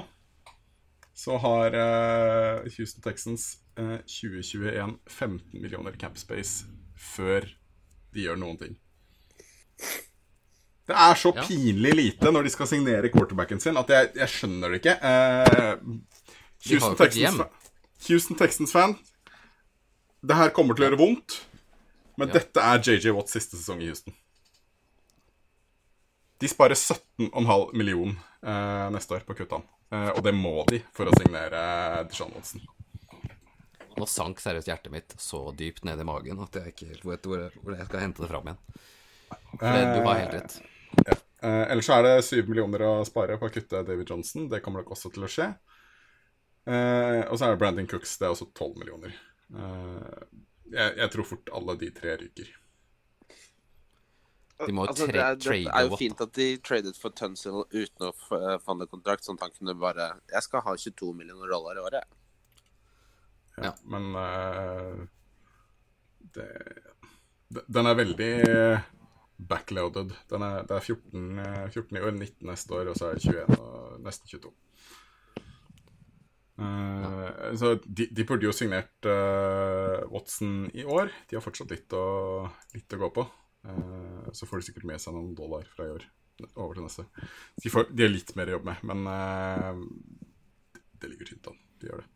så 1.22 1.36
har 1.44 1.76
uh, 1.78 2.64
Houston 2.78 3.04
Texans 3.06 3.44
uh, 3.78 4.00
2021 4.10 4.96
15 5.06 5.62
millioner 5.62 5.94
cap 6.02 6.16
space 6.18 6.64
før 6.98 7.46
de 8.16 8.24
gjør 8.26 8.40
noen 8.42 8.58
ting. 8.58 8.74
Det 10.90 10.96
er 10.98 11.16
så 11.16 11.32
Ja. 11.36 11.44
pinlig 11.46 11.94
lite 11.96 12.32
når 12.34 12.44
de 12.44 12.52
skal 12.54 12.68
signere 12.68 13.10
quarterbacken 13.14 13.62
sin, 13.62 13.78
at 13.78 13.90
jeg, 13.94 14.10
jeg 14.18 14.28
skjønner 14.34 14.74
det 14.74 14.82
ikke. 14.82 14.96
Eh, 14.98 15.76
De 16.66 16.74
Houston 16.74 16.98
ikke. 16.98 17.06
Texans, 17.06 17.70
Houston 18.10 18.38
Texans-fan 18.38 18.98
Det 20.26 20.36
her 20.38 20.52
kommer 20.54 20.76
til 20.78 20.84
å 20.86 20.90
gjøre 20.90 21.00
vondt, 21.00 21.38
men 22.18 22.28
Ja. 22.30 22.34
dette 22.42 22.60
er 22.62 22.82
JJ 22.82 23.14
Watts 23.16 23.34
siste 23.38 23.58
sesong 23.58 23.82
i 23.82 23.88
Houston. 23.90 24.14
De 26.42 26.50
sparer 26.50 26.78
17,5 26.78 27.76
million 27.78 28.10
eh, 28.42 28.88
neste 28.94 29.14
år 29.14 29.26
på 29.28 29.36
kuttene. 29.38 29.68
Eh, 29.94 30.10
og 30.16 30.24
det 30.26 30.34
må 30.34 30.64
de 30.70 30.82
for 30.96 31.10
å 31.10 31.16
signere 31.20 31.62
Deshaun 32.10 32.34
Watson. 32.34 32.64
Nå 33.98 34.08
sank 34.10 34.40
seriøst 34.42 34.72
hjertet 34.72 34.94
mitt 34.94 35.14
så 35.22 35.44
dypt 35.54 35.86
ned 35.86 36.02
i 36.02 36.08
magen 36.08 36.40
at 36.42 36.56
jeg 36.58 36.74
ikke 36.74 36.92
helt 36.94 37.06
vet 37.06 37.28
hvor, 37.30 37.44
hvor 37.62 37.76
jeg 37.76 37.90
skal 37.90 38.06
hente 38.08 38.24
det 38.24 38.30
fram 38.32 38.50
igjen. 38.50 38.62
For 39.52 39.68
det, 39.68 39.84
du 39.94 40.08
har 40.08 40.22
helt 40.22 40.38
rett. 40.40 40.62
Eh, 41.42 41.66
ellers 41.74 41.90
så 41.90 41.98
er 41.98 42.08
det 42.08 42.16
7 42.26 42.50
millioner 42.50 42.86
å 42.88 42.94
spare 43.08 43.38
på 43.42 43.50
å 43.50 43.54
kutte 43.54 43.84
David 43.86 44.10
Johnson. 44.10 44.48
Det 44.50 44.62
kommer 44.64 44.84
nok 44.84 44.96
også 44.96 45.12
til 45.14 45.28
å 45.28 45.32
skje. 45.32 45.52
Eh, 46.70 47.22
og 47.28 47.38
så 47.38 47.48
er 47.48 47.54
det 47.54 47.62
Brandon 47.62 47.90
Cooks. 47.90 48.16
Det 48.22 48.28
er 48.28 48.36
også 48.36 48.50
12 48.54 48.82
millioner. 48.82 49.16
Eh, 49.54 50.26
jeg, 50.72 50.98
jeg 51.04 51.14
tror 51.14 51.30
fort 51.36 51.54
alle 51.58 51.78
de 51.82 51.92
tre 51.96 52.18
ryker. 52.22 52.52
De 54.66 54.74
må 54.76 54.86
jo 54.86 54.92
Altså, 54.94 55.08
tra- 55.08 55.14
det, 55.14 55.22
er, 55.26 55.36
det 55.42 55.74
er 55.74 55.88
jo 55.88 56.00
fint 56.00 56.24
at 56.26 56.34
de 56.38 56.48
tradet 56.66 56.98
for 57.00 57.16
Tunsil 57.18 57.64
uten 57.72 58.08
å 58.08 58.12
forhandle 58.28 58.88
eh, 58.88 58.92
kontrakt, 58.92 59.26
sånn 59.28 59.40
at 59.40 59.48
han 59.48 59.56
kunne 59.58 59.78
bare 59.80 60.12
Jeg 60.32 60.46
skal 60.48 60.66
ha 60.66 60.76
22 60.78 61.12
millioner 61.18 61.52
dollar 61.52 61.80
i 61.80 61.86
året. 61.86 62.18
Ja. 63.62 63.74
Men 63.94 64.16
uh, 64.16 65.04
det, 66.36 66.48
Den 67.68 67.90
er 67.90 68.00
veldig 68.00 68.32
backloaded. 69.52 70.14
Den 70.30 70.46
er, 70.46 70.66
det 70.70 70.78
er 70.78 70.86
14, 70.86 71.40
eh, 71.42 71.70
14 71.74 71.98
i 71.98 72.02
år, 72.02 72.12
19 72.14 72.50
neste 72.52 72.76
år, 72.78 72.92
og 72.92 72.98
så 73.00 73.10
er 73.10 73.18
det 73.18 73.26
21 73.26 73.58
og 73.58 74.04
nesten 74.06 74.30
22. 74.30 74.54
Eh, 76.62 77.56
Så 77.58 77.74
de, 77.86 78.08
de 78.12 78.26
burde 78.28 78.46
jo 78.46 78.54
signert 78.56 79.10
uh, 79.10 80.06
Watson 80.14 80.70
i 80.78 80.86
år. 80.86 81.12
De 81.30 81.38
har 81.38 81.44
fortsatt 81.44 81.74
litt 81.74 81.94
å, 81.98 82.04
litt 82.76 82.94
å 82.94 83.02
gå 83.02 83.10
på. 83.18 83.26
Eh, 83.68 84.32
så 84.34 84.48
får 84.50 84.62
de 84.62 84.70
sikkert 84.70 84.88
med 84.90 85.02
seg 85.02 85.16
noen 85.16 85.36
dollar 85.38 85.68
fra 85.70 85.88
i 85.88 85.94
år 85.98 86.08
over 86.56 86.78
til 86.78 86.88
neste. 86.88 87.06
De, 87.62 87.70
får, 87.70 87.92
de 87.94 88.08
har 88.08 88.14
litt 88.14 88.34
mer 88.38 88.50
å 88.50 88.58
jobbe 88.58 88.74
med, 88.74 88.90
men 88.90 89.12
eh, 89.12 89.84
det, 90.98 91.12
ligger 91.12 91.34
tynt 91.34 91.54
an. 91.54 91.62
De 91.82 91.92
gjør 91.92 92.04
det. 92.04 92.10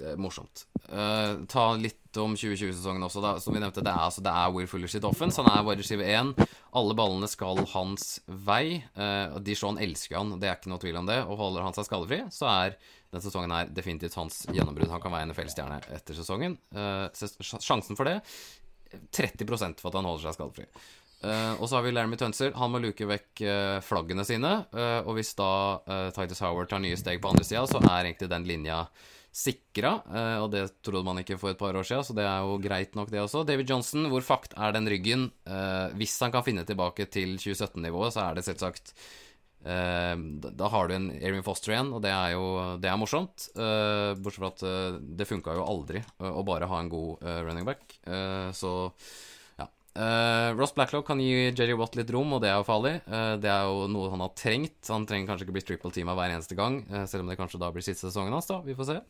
Det 0.00 0.14
er 0.14 0.20
morsomt. 0.20 0.62
Uh, 0.88 1.42
ta 1.50 1.74
litt 1.76 2.16
om 2.16 2.32
2020-sesongen 2.38 3.04
også. 3.04 3.20
Da. 3.20 3.34
Som 3.42 3.52
vi 3.52 3.60
nevnte, 3.60 3.82
det 3.84 3.90
er, 3.92 4.06
altså, 4.06 4.22
det 4.24 4.32
er 4.32 4.54
Will 4.54 4.68
Fuller 4.70 4.88
sitt 4.88 5.04
offense. 5.04 5.36
Han 5.42 5.50
er 5.50 5.66
wide 5.66 5.82
receiver 5.82 6.08
1. 6.08 6.30
Alle 6.78 6.96
ballene 6.96 7.28
skal 7.28 7.60
hans 7.74 8.06
vei. 8.46 8.80
Uh, 8.96 9.36
Dijon 9.44 9.80
elsker 9.82 10.16
han, 10.16 10.32
det 10.40 10.48
er 10.48 10.56
ikke 10.56 10.72
noe 10.72 10.80
tvil 10.80 11.02
om 11.02 11.10
det. 11.10 11.18
Og 11.26 11.36
holder 11.42 11.66
han 11.66 11.76
seg 11.76 11.90
skadefri, 11.90 12.22
så 12.32 12.48
er 12.48 12.78
denne 13.10 13.24
sesongen 13.26 13.52
her 13.52 13.68
definitivt 13.76 14.16
hans 14.16 14.44
gjennombrudd. 14.48 14.88
Han 14.94 15.04
kan 15.04 15.12
være 15.12 15.28
NFL-stjerne 15.34 15.82
etter 15.98 16.16
sesongen. 16.16 16.56
Uh, 16.72 17.10
sjansen 17.60 17.98
for 17.98 18.08
det 18.08 18.20
30% 18.90 19.80
for 19.82 19.90
at 19.90 20.00
han 20.00 20.08
holder 20.08 20.26
seg 20.28 20.38
skadefri. 20.38 20.66
Uh, 21.20 21.52
og 21.60 21.66
så 21.68 21.76
har 21.76 21.84
vi 21.84 21.92
Laramie 21.92 22.20
Tønser. 22.20 22.54
Han 22.56 22.72
må 22.72 22.80
luke 22.80 23.04
vekk 23.04 23.42
uh, 23.44 23.78
flaggene 23.84 24.24
sine. 24.24 24.52
Uh, 24.72 25.04
og 25.04 25.18
hvis 25.18 25.34
da 25.38 25.52
Titus 26.16 26.40
Howard 26.44 26.70
tar 26.70 26.80
nye 26.82 26.98
steg 26.98 27.20
på 27.20 27.32
andre 27.32 27.44
sida, 27.46 27.66
så 27.68 27.80
er 27.82 28.08
egentlig 28.08 28.30
den 28.32 28.48
linja 28.48 28.84
sikra, 29.30 29.92
og 30.42 30.48
det 30.50 30.64
trodde 30.82 31.06
man 31.06 31.20
ikke 31.20 31.36
for 31.38 31.52
et 31.52 31.58
par 31.60 31.76
år 31.78 31.84
siden, 31.86 32.02
så 32.02 32.16
det 32.18 32.24
er 32.26 32.40
jo 32.42 32.56
greit 32.58 32.96
nok, 32.98 33.12
det 33.12 33.20
også. 33.22 33.44
David 33.46 33.68
Johnson, 33.70 34.08
hvor 34.10 34.24
fakt 34.26 34.56
er 34.58 34.74
den 34.74 34.90
ryggen? 34.90 35.28
Hvis 35.94 36.16
han 36.18 36.34
kan 36.34 36.42
finne 36.42 36.64
tilbake 36.66 37.06
til 37.14 37.36
2017-nivået, 37.38 38.16
så 38.16 38.24
er 38.24 38.34
det 38.34 38.42
selvsagt 38.48 38.90
da, 39.62 40.50
da 40.56 40.68
har 40.72 40.88
du 40.88 40.94
en 40.96 41.10
Erin 41.20 41.44
Foster 41.44 41.74
igjen, 41.74 41.90
og 41.92 42.00
det 42.04 42.12
er 42.14 42.32
jo 42.32 42.44
det 42.80 42.88
er 42.88 42.96
morsomt. 43.00 43.48
Eh, 43.52 44.14
bortsett 44.16 44.40
fra 44.40 44.48
at 44.54 44.62
eh, 44.64 45.00
det 45.20 45.26
funka 45.28 45.56
jo 45.58 45.66
aldri 45.68 46.00
eh, 46.00 46.30
å 46.30 46.44
bare 46.48 46.68
ha 46.70 46.78
en 46.80 46.88
god 46.92 47.20
eh, 47.26 47.42
running 47.44 47.66
back. 47.68 47.98
Eh, 48.08 48.48
så 48.56 48.72
ja. 49.60 49.66
Eh, 50.00 50.48
Ross 50.56 50.72
Blacklock 50.74 51.04
kan 51.10 51.20
gi 51.20 51.50
Jerry 51.50 51.76
Watt 51.76 51.98
litt 52.00 52.12
rom, 52.14 52.32
og 52.32 52.40
det 52.40 52.48
er 52.54 52.56
jo 52.62 52.68
farlig. 52.70 52.96
Eh, 53.04 53.34
det 53.42 53.52
er 53.52 53.68
jo 53.68 53.84
noe 53.92 54.08
han 54.14 54.24
har 54.24 54.32
trengt. 54.38 54.80
Han 54.88 55.04
trenger 55.08 55.34
kanskje 55.34 55.48
ikke 55.48 55.58
bli 55.58 55.66
triple 55.74 55.92
teama 55.92 56.16
hver 56.16 56.32
eneste 56.38 56.56
gang, 56.56 56.80
eh, 56.88 57.04
selv 57.10 57.26
om 57.26 57.32
det 57.32 57.36
kanskje 57.40 57.60
da 57.60 57.68
blir 57.74 57.84
siste 57.84 58.08
sesongen 58.08 58.32
hans, 58.32 58.48
da. 58.48 58.62
Vi 58.64 58.78
får 58.78 58.94
se. 58.94 59.00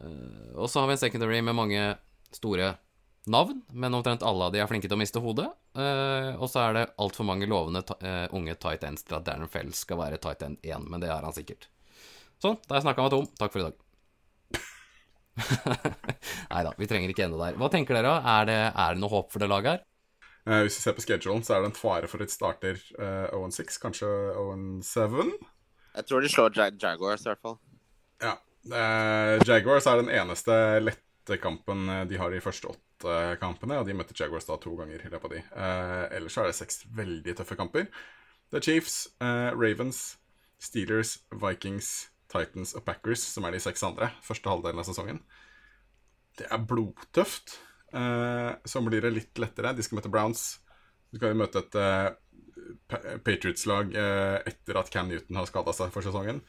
Eh, 0.00 0.54
og 0.56 0.70
så 0.72 0.80
har 0.80 0.88
vi 0.88 0.96
en 0.96 1.04
secondary 1.04 1.42
med 1.44 1.58
mange 1.58 1.84
store 2.32 2.78
navn, 3.26 3.62
men 3.68 3.94
omtrent 3.94 4.22
alle 4.22 4.46
av 4.46 4.52
de 4.54 4.60
er 4.62 4.68
flinke 4.70 4.88
til 4.88 4.96
å 4.96 5.00
miste 5.00 5.20
hodet. 5.22 5.48
Uh, 5.76 6.36
og 6.40 6.48
så 6.50 6.64
er 6.64 6.76
det 6.76 6.86
altfor 7.02 7.26
mange 7.28 7.48
lovende 7.50 7.82
ta 7.86 7.96
eh, 8.02 8.26
unge 8.36 8.56
tight 8.58 8.82
ends 8.86 9.04
til 9.06 9.18
at 9.18 9.26
Darren 9.26 9.50
Fell 9.50 9.70
skal 9.76 10.00
være 10.00 10.18
tight 10.22 10.42
end 10.46 10.58
1, 10.66 10.88
men 10.88 11.02
det 11.02 11.12
er 11.12 11.26
han 11.26 11.36
sikkert. 11.36 11.68
Sånn, 12.40 12.56
da 12.64 12.74
har 12.74 12.80
jeg 12.80 12.88
snakka 12.88 13.04
meg 13.04 13.14
tom. 13.14 13.28
Takk 13.38 13.54
for 13.54 13.60
i 13.62 13.68
dag. 13.68 13.76
Nei 16.52 16.64
da, 16.66 16.74
vi 16.80 16.88
trenger 16.90 17.12
ikke 17.12 17.28
ende 17.28 17.40
der. 17.40 17.56
Hva 17.60 17.70
tenker 17.72 17.96
dere? 17.96 18.16
Er 18.34 18.48
det, 18.48 18.58
er 18.72 18.96
det 18.96 19.04
noe 19.04 19.12
håp 19.12 19.30
for 19.32 19.42
det 19.42 19.50
laget 19.52 19.76
her? 19.76 19.86
Uh, 20.48 20.62
hvis 20.64 20.80
vi 20.80 20.84
ser 20.86 20.96
på 20.96 21.04
schedulen, 21.04 21.44
så 21.46 21.56
er 21.56 21.64
det 21.64 21.70
en 21.70 21.78
fare 21.78 22.10
for 22.10 22.24
et 22.24 22.32
starter 22.32 22.80
eh, 22.96 23.32
0-6, 23.36 23.80
kanskje 23.82 24.10
0-7. 24.36 25.34
Jeg 25.90 26.06
tror 26.08 26.24
de 26.24 26.30
slår 26.32 26.56
Jag 26.56 26.78
Jaguars, 26.80 27.26
i 27.26 27.30
hvert 27.30 27.44
fall. 27.44 27.58
Ja. 28.24 28.38
Eh, 28.64 29.40
Jaguars 29.44 29.88
er 29.88 30.00
den 30.00 30.12
eneste 30.12 30.54
lette 30.82 31.38
kampen 31.40 31.84
de 32.08 32.18
har 32.18 32.32
i 32.32 32.42
første 32.42 32.72
åtte 32.72 32.89
kampene, 33.40 33.78
og 33.80 33.86
de 33.88 33.94
møtte 33.96 34.16
Jaguars 34.16 34.48
da 34.48 34.56
to 34.60 34.72
ganger 34.78 35.00
i 35.00 35.10
løpet 35.10 35.26
av 35.28 35.34
de. 35.34 35.40
Eh, 35.40 36.04
ellers 36.18 36.36
er 36.38 36.48
det 36.50 36.56
seks 36.58 36.82
veldig 36.96 37.36
tøffe 37.38 37.56
kamper. 37.58 37.86
Det 38.50 38.58
er 38.58 38.66
Chiefs, 38.66 38.96
eh, 39.22 39.50
Ravens, 39.54 40.18
Steelers, 40.60 41.18
Vikings, 41.30 42.10
Titans 42.30 42.74
og 42.78 42.84
Packers 42.86 43.22
som 43.26 43.46
er 43.46 43.54
de 43.54 43.62
seks 43.62 43.82
andre. 43.86 44.10
Første 44.26 44.50
halvdelen 44.50 44.82
av 44.82 44.86
sesongen. 44.88 45.20
Det 46.38 46.46
er 46.50 46.66
blodtøft. 46.66 47.58
Eh, 47.92 48.52
så 48.64 48.82
blir 48.86 49.02
det 49.02 49.14
litt 49.14 49.38
lettere. 49.42 49.74
De 49.74 49.82
skal 49.82 49.98
møte 49.98 50.12
Browns. 50.12 50.60
De 51.10 51.18
skal 51.18 51.38
møte 51.38 51.64
et 51.64 51.78
eh, 51.80 52.10
Patriots-lag 53.26 53.94
eh, 53.98 54.38
etter 54.46 54.78
at 54.78 54.90
Cam 54.94 55.10
Newton 55.10 55.40
har 55.40 55.48
skada 55.50 55.74
seg 55.74 55.90
for 55.94 56.06
sesongen. 56.06 56.42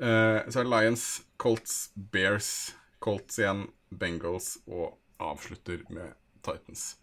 Eh, 0.00 0.38
så 0.46 0.60
er 0.60 0.66
det 0.66 0.72
Lions, 0.72 1.06
Colts, 1.42 1.90
Bears, 1.94 2.72
Colts 3.02 3.40
igjen, 3.40 3.66
Bengals 3.90 4.56
og 4.66 4.94
avslutter 5.22 5.84
med 5.92 6.16
Titans. 6.44 6.94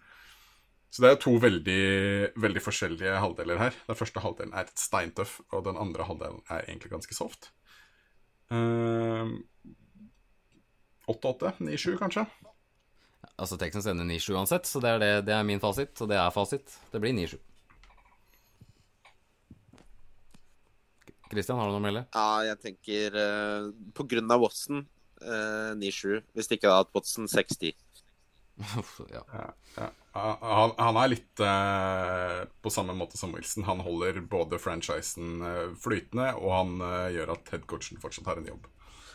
Så 0.89 1.03
det 1.03 1.09
er 1.11 1.19
to 1.21 1.33
veldig, 1.41 1.81
veldig 2.39 2.63
forskjellige 2.63 3.19
halvdeler 3.21 3.59
her. 3.59 3.75
Den 3.89 3.99
første 3.99 4.23
halvdelen 4.23 4.55
er 4.55 4.69
steintøff, 4.79 5.39
og 5.51 5.65
den 5.67 5.79
andre 5.79 6.07
halvdelen 6.07 6.39
er 6.49 6.63
egentlig 6.63 6.93
ganske 6.93 7.17
soft. 7.17 7.51
Uh, 8.49 9.35
8-8, 11.11 11.57
9-7 11.59 11.97
kanskje. 11.99 12.23
Altså 13.37 13.57
Texans 13.59 13.85
ender 13.91 14.07
9-7 14.07 14.31
uansett, 14.39 14.65
så 14.65 14.79
det 14.81 14.95
er, 14.95 15.03
det, 15.03 15.11
det 15.27 15.35
er 15.35 15.45
min 15.45 15.61
fasit, 15.61 15.93
og 16.01 16.09
det 16.09 16.17
er 16.17 16.33
fasit. 16.33 16.79
Det 16.93 17.03
blir 17.03 17.13
9-7. 17.13 17.37
Christian, 21.27 21.59
har 21.59 21.67
du 21.67 21.75
noe 21.75 21.81
å 21.81 21.83
melde? 21.83 22.05
Ja, 22.15 22.29
jeg 22.47 22.59
tenker 22.63 23.17
uh, 23.19 23.67
på 23.95 24.05
grunn 24.07 24.31
av 24.31 24.39
Watson 24.41 24.85
uh, 25.21 25.75
9-7. 25.75 26.23
Hvis 26.37 26.49
ikke 26.55 26.71
da 26.71 26.79
at 26.85 26.93
Watson 26.95 27.27
6-10. 27.27 27.75
Ja. 29.13 29.23
Ja, 29.33 29.49
ja. 29.77 29.89
Han, 30.17 30.71
han 30.81 30.97
er 30.97 31.11
litt 31.11 31.41
eh, 31.45 32.39
på 32.65 32.71
samme 32.73 32.95
måte 32.97 33.19
som 33.19 33.35
Wilson. 33.37 33.67
Han 33.67 33.83
holder 33.85 34.17
både 34.25 34.57
franchisen 34.61 35.43
eh, 35.45 35.67
flytende, 35.77 36.31
og 36.41 36.49
han 36.55 36.73
eh, 36.81 37.11
gjør 37.19 37.35
at 37.35 37.53
headcoachen 37.53 38.01
fortsatt 38.01 38.31
har 38.31 38.41
en 38.41 38.49
jobb. 38.49 38.65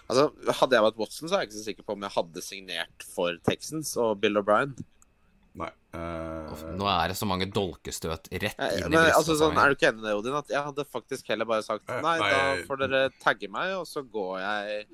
Altså, 0.07 0.29
Hadde 0.61 0.77
jeg 0.79 0.85
vært 0.87 1.01
Watson, 1.01 1.29
så 1.31 1.37
er 1.37 1.43
jeg 1.43 1.51
ikke 1.51 1.59
så 1.59 1.67
sikker 1.67 1.87
på 1.89 1.97
om 1.97 2.07
jeg 2.07 2.15
hadde 2.17 2.45
signert 2.45 3.07
for 3.15 3.39
Texans 3.49 3.95
og 3.99 4.17
Bill 4.23 4.39
O'Brien. 4.39 4.75
Nei. 5.59 5.69
Uh... 5.93 6.49
Nå 6.79 6.87
er 6.89 7.11
det 7.13 7.19
så 7.19 7.27
mange 7.29 7.45
dolkestøt 7.53 8.31
rett 8.33 8.57
Eh, 8.57 8.79
inn 8.79 8.87
i 8.87 8.95
Men, 8.95 9.11
altså, 9.13 9.35
sånn, 9.37 9.59
er 9.61 9.69
du 9.69 9.77
ikke 9.77 9.91
enig 9.91 10.01
i 10.01 10.07
det, 10.07 10.15
Odin? 10.17 10.37
At 10.39 10.53
jeg 10.55 10.65
hadde 10.65 10.87
faktisk 10.89 11.29
heller 11.35 11.49
bare 11.49 11.65
sagt 11.67 11.85
Eh, 11.91 11.99
nei, 12.05 12.15
nei. 12.23 12.31
da 12.33 12.69
får 12.69 12.81
dere 12.87 13.03
tagge 13.21 13.51
meg, 13.53 13.75
og 13.81 13.85
så 13.91 14.05
går 14.07 14.39
jeg 14.41 14.87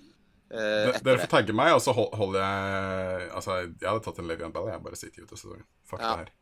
etter 0.51 1.05
dere 1.05 1.19
får 1.21 1.29
tagge 1.35 1.53
meg, 1.53 1.75
og 1.77 1.81
så 1.85 1.93
hol- 1.93 2.15
holder 2.17 2.41
jeg 2.41 3.31
Altså, 3.37 3.57
jeg 3.69 3.89
hadde 3.89 4.05
tatt 4.07 4.19
en 4.23 4.29
Levian 4.31 4.53
Bell, 4.55 4.69
jeg 4.73 4.83
bare 4.83 4.97
sitter 4.97 5.23
ut 5.27 5.33
av 5.33 5.39
sesongen. 5.39 5.65
Fuck 5.85 6.01
Ja. 6.01 6.13
det 6.17 6.19
her. 6.25 6.35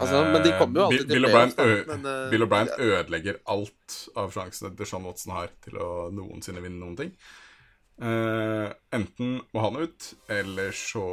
Altså, 0.00 0.24
men 0.32 0.42
de 0.42 0.50
kommer 0.58 0.74
jo 0.74 0.80
Eh, 0.80 0.86
alltid 0.86 0.98
Bill- 0.98 1.06
til 1.08 1.22
Bill 1.22 2.06
eh, 2.06 2.30
Bill 2.30 2.42
O'Brien 2.44 2.72
ødelegger 2.78 3.38
alt 3.46 4.08
av 4.16 4.32
sjansene 4.34 4.74
Deshaun 4.76 5.04
Watson 5.06 5.32
har 5.32 5.48
til 5.64 5.78
å 5.78 6.10
noensinne 6.12 6.60
vinne 6.60 6.80
noen 6.82 6.96
ting. 6.98 7.12
Uh, 8.00 8.72
enten 8.96 9.42
må 9.54 9.60
han 9.60 9.76
ut, 9.76 10.14
eller 10.28 10.70
så 10.72 11.04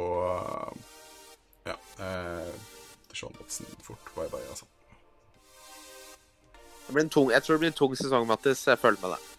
Ja. 1.66 1.74
Uh, 2.00 2.50
Deshaun 3.10 3.34
Watson 3.38 3.66
fort. 3.82 3.98
Bye 4.16 4.28
bye, 4.28 4.40
altså. 4.50 4.64
det 6.88 6.94
blir 6.94 7.02
en 7.04 7.10
tung, 7.10 7.28
jeg 7.30 7.42
tror 7.42 7.54
det 7.56 7.60
blir 7.60 7.68
en 7.68 7.76
tung 7.76 7.94
sesong, 7.96 8.26
Mattis. 8.26 8.64
Jeg 8.66 8.78
følger 8.80 9.00
med 9.02 9.10
deg. 9.18 9.37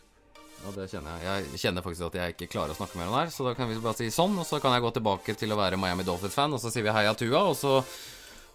Ja, 0.59 0.75
det 0.75 0.89
kjenner 0.91 1.23
jeg. 1.23 1.47
Jeg 1.53 1.63
kjenner 1.63 1.85
faktisk 1.85 2.07
at 2.09 2.19
jeg 2.19 2.35
ikke 2.35 2.51
klarer 2.51 2.75
å 2.75 2.77
snakke 2.77 2.99
mer 2.99 3.09
om 3.09 3.15
det 3.17 3.25
her, 3.25 3.33
så 3.33 3.47
da 3.47 3.55
kan 3.57 3.69
vi 3.71 3.79
bare 3.79 3.97
si 3.97 4.11
sånn, 4.13 4.37
og 4.37 4.47
så 4.47 4.59
kan 4.61 4.75
jeg 4.75 4.83
gå 4.85 4.93
tilbake 4.99 5.35
til 5.39 5.55
å 5.55 5.59
være 5.59 5.79
Miami 5.79 6.05
Dolphins-fan, 6.07 6.55
og 6.55 6.61
så 6.61 6.71
sier 6.73 6.85
vi 6.85 6.95
heia 6.95 7.15
Tua, 7.17 7.45
og 7.49 7.57
så 7.59 7.79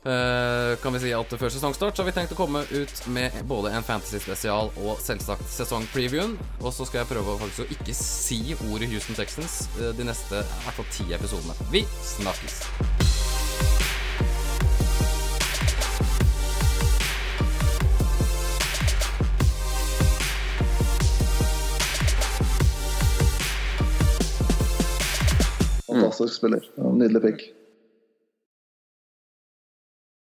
Uh, 0.04 0.76
kan 0.82 0.92
vi 0.92 0.99
si 1.00 1.12
at 1.16 1.30
før 1.40 1.49
sesongstart 1.49 1.96
så 1.96 2.02
har 2.02 2.11
vi 2.11 2.12
tenkt 2.12 2.34
å 2.34 2.37
komme 2.37 2.61
ut 2.68 2.99
med 3.08 3.38
både 3.49 3.73
en 3.73 3.87
fantasy-spesial 3.87 4.68
og 4.84 5.00
selvsagt 5.00 5.49
sesongpreviewen, 5.49 6.37
og 6.61 6.76
så 6.76 6.84
skal 6.84 7.00
jeg 7.00 7.12
prøve 7.14 7.38
faktisk 7.40 7.64
å 7.64 7.78
ikke 7.78 7.96
si 7.96 8.42
ordet 8.68 8.92
Houston 8.92 9.16
Texans 9.16 9.62
eh, 9.80 9.96
de 9.96 10.04
neste 10.04 10.44
i 10.44 10.62
hvert 10.66 10.80
fall 10.82 10.92
ti 10.92 11.08
episodene. 11.16 11.56
Vi 11.73 11.87
snakkes! 12.12 13.13
Fantastisk 26.14 26.38
spiller. 26.38 26.92
Nydelig 26.92 27.23
pick. 27.23 27.63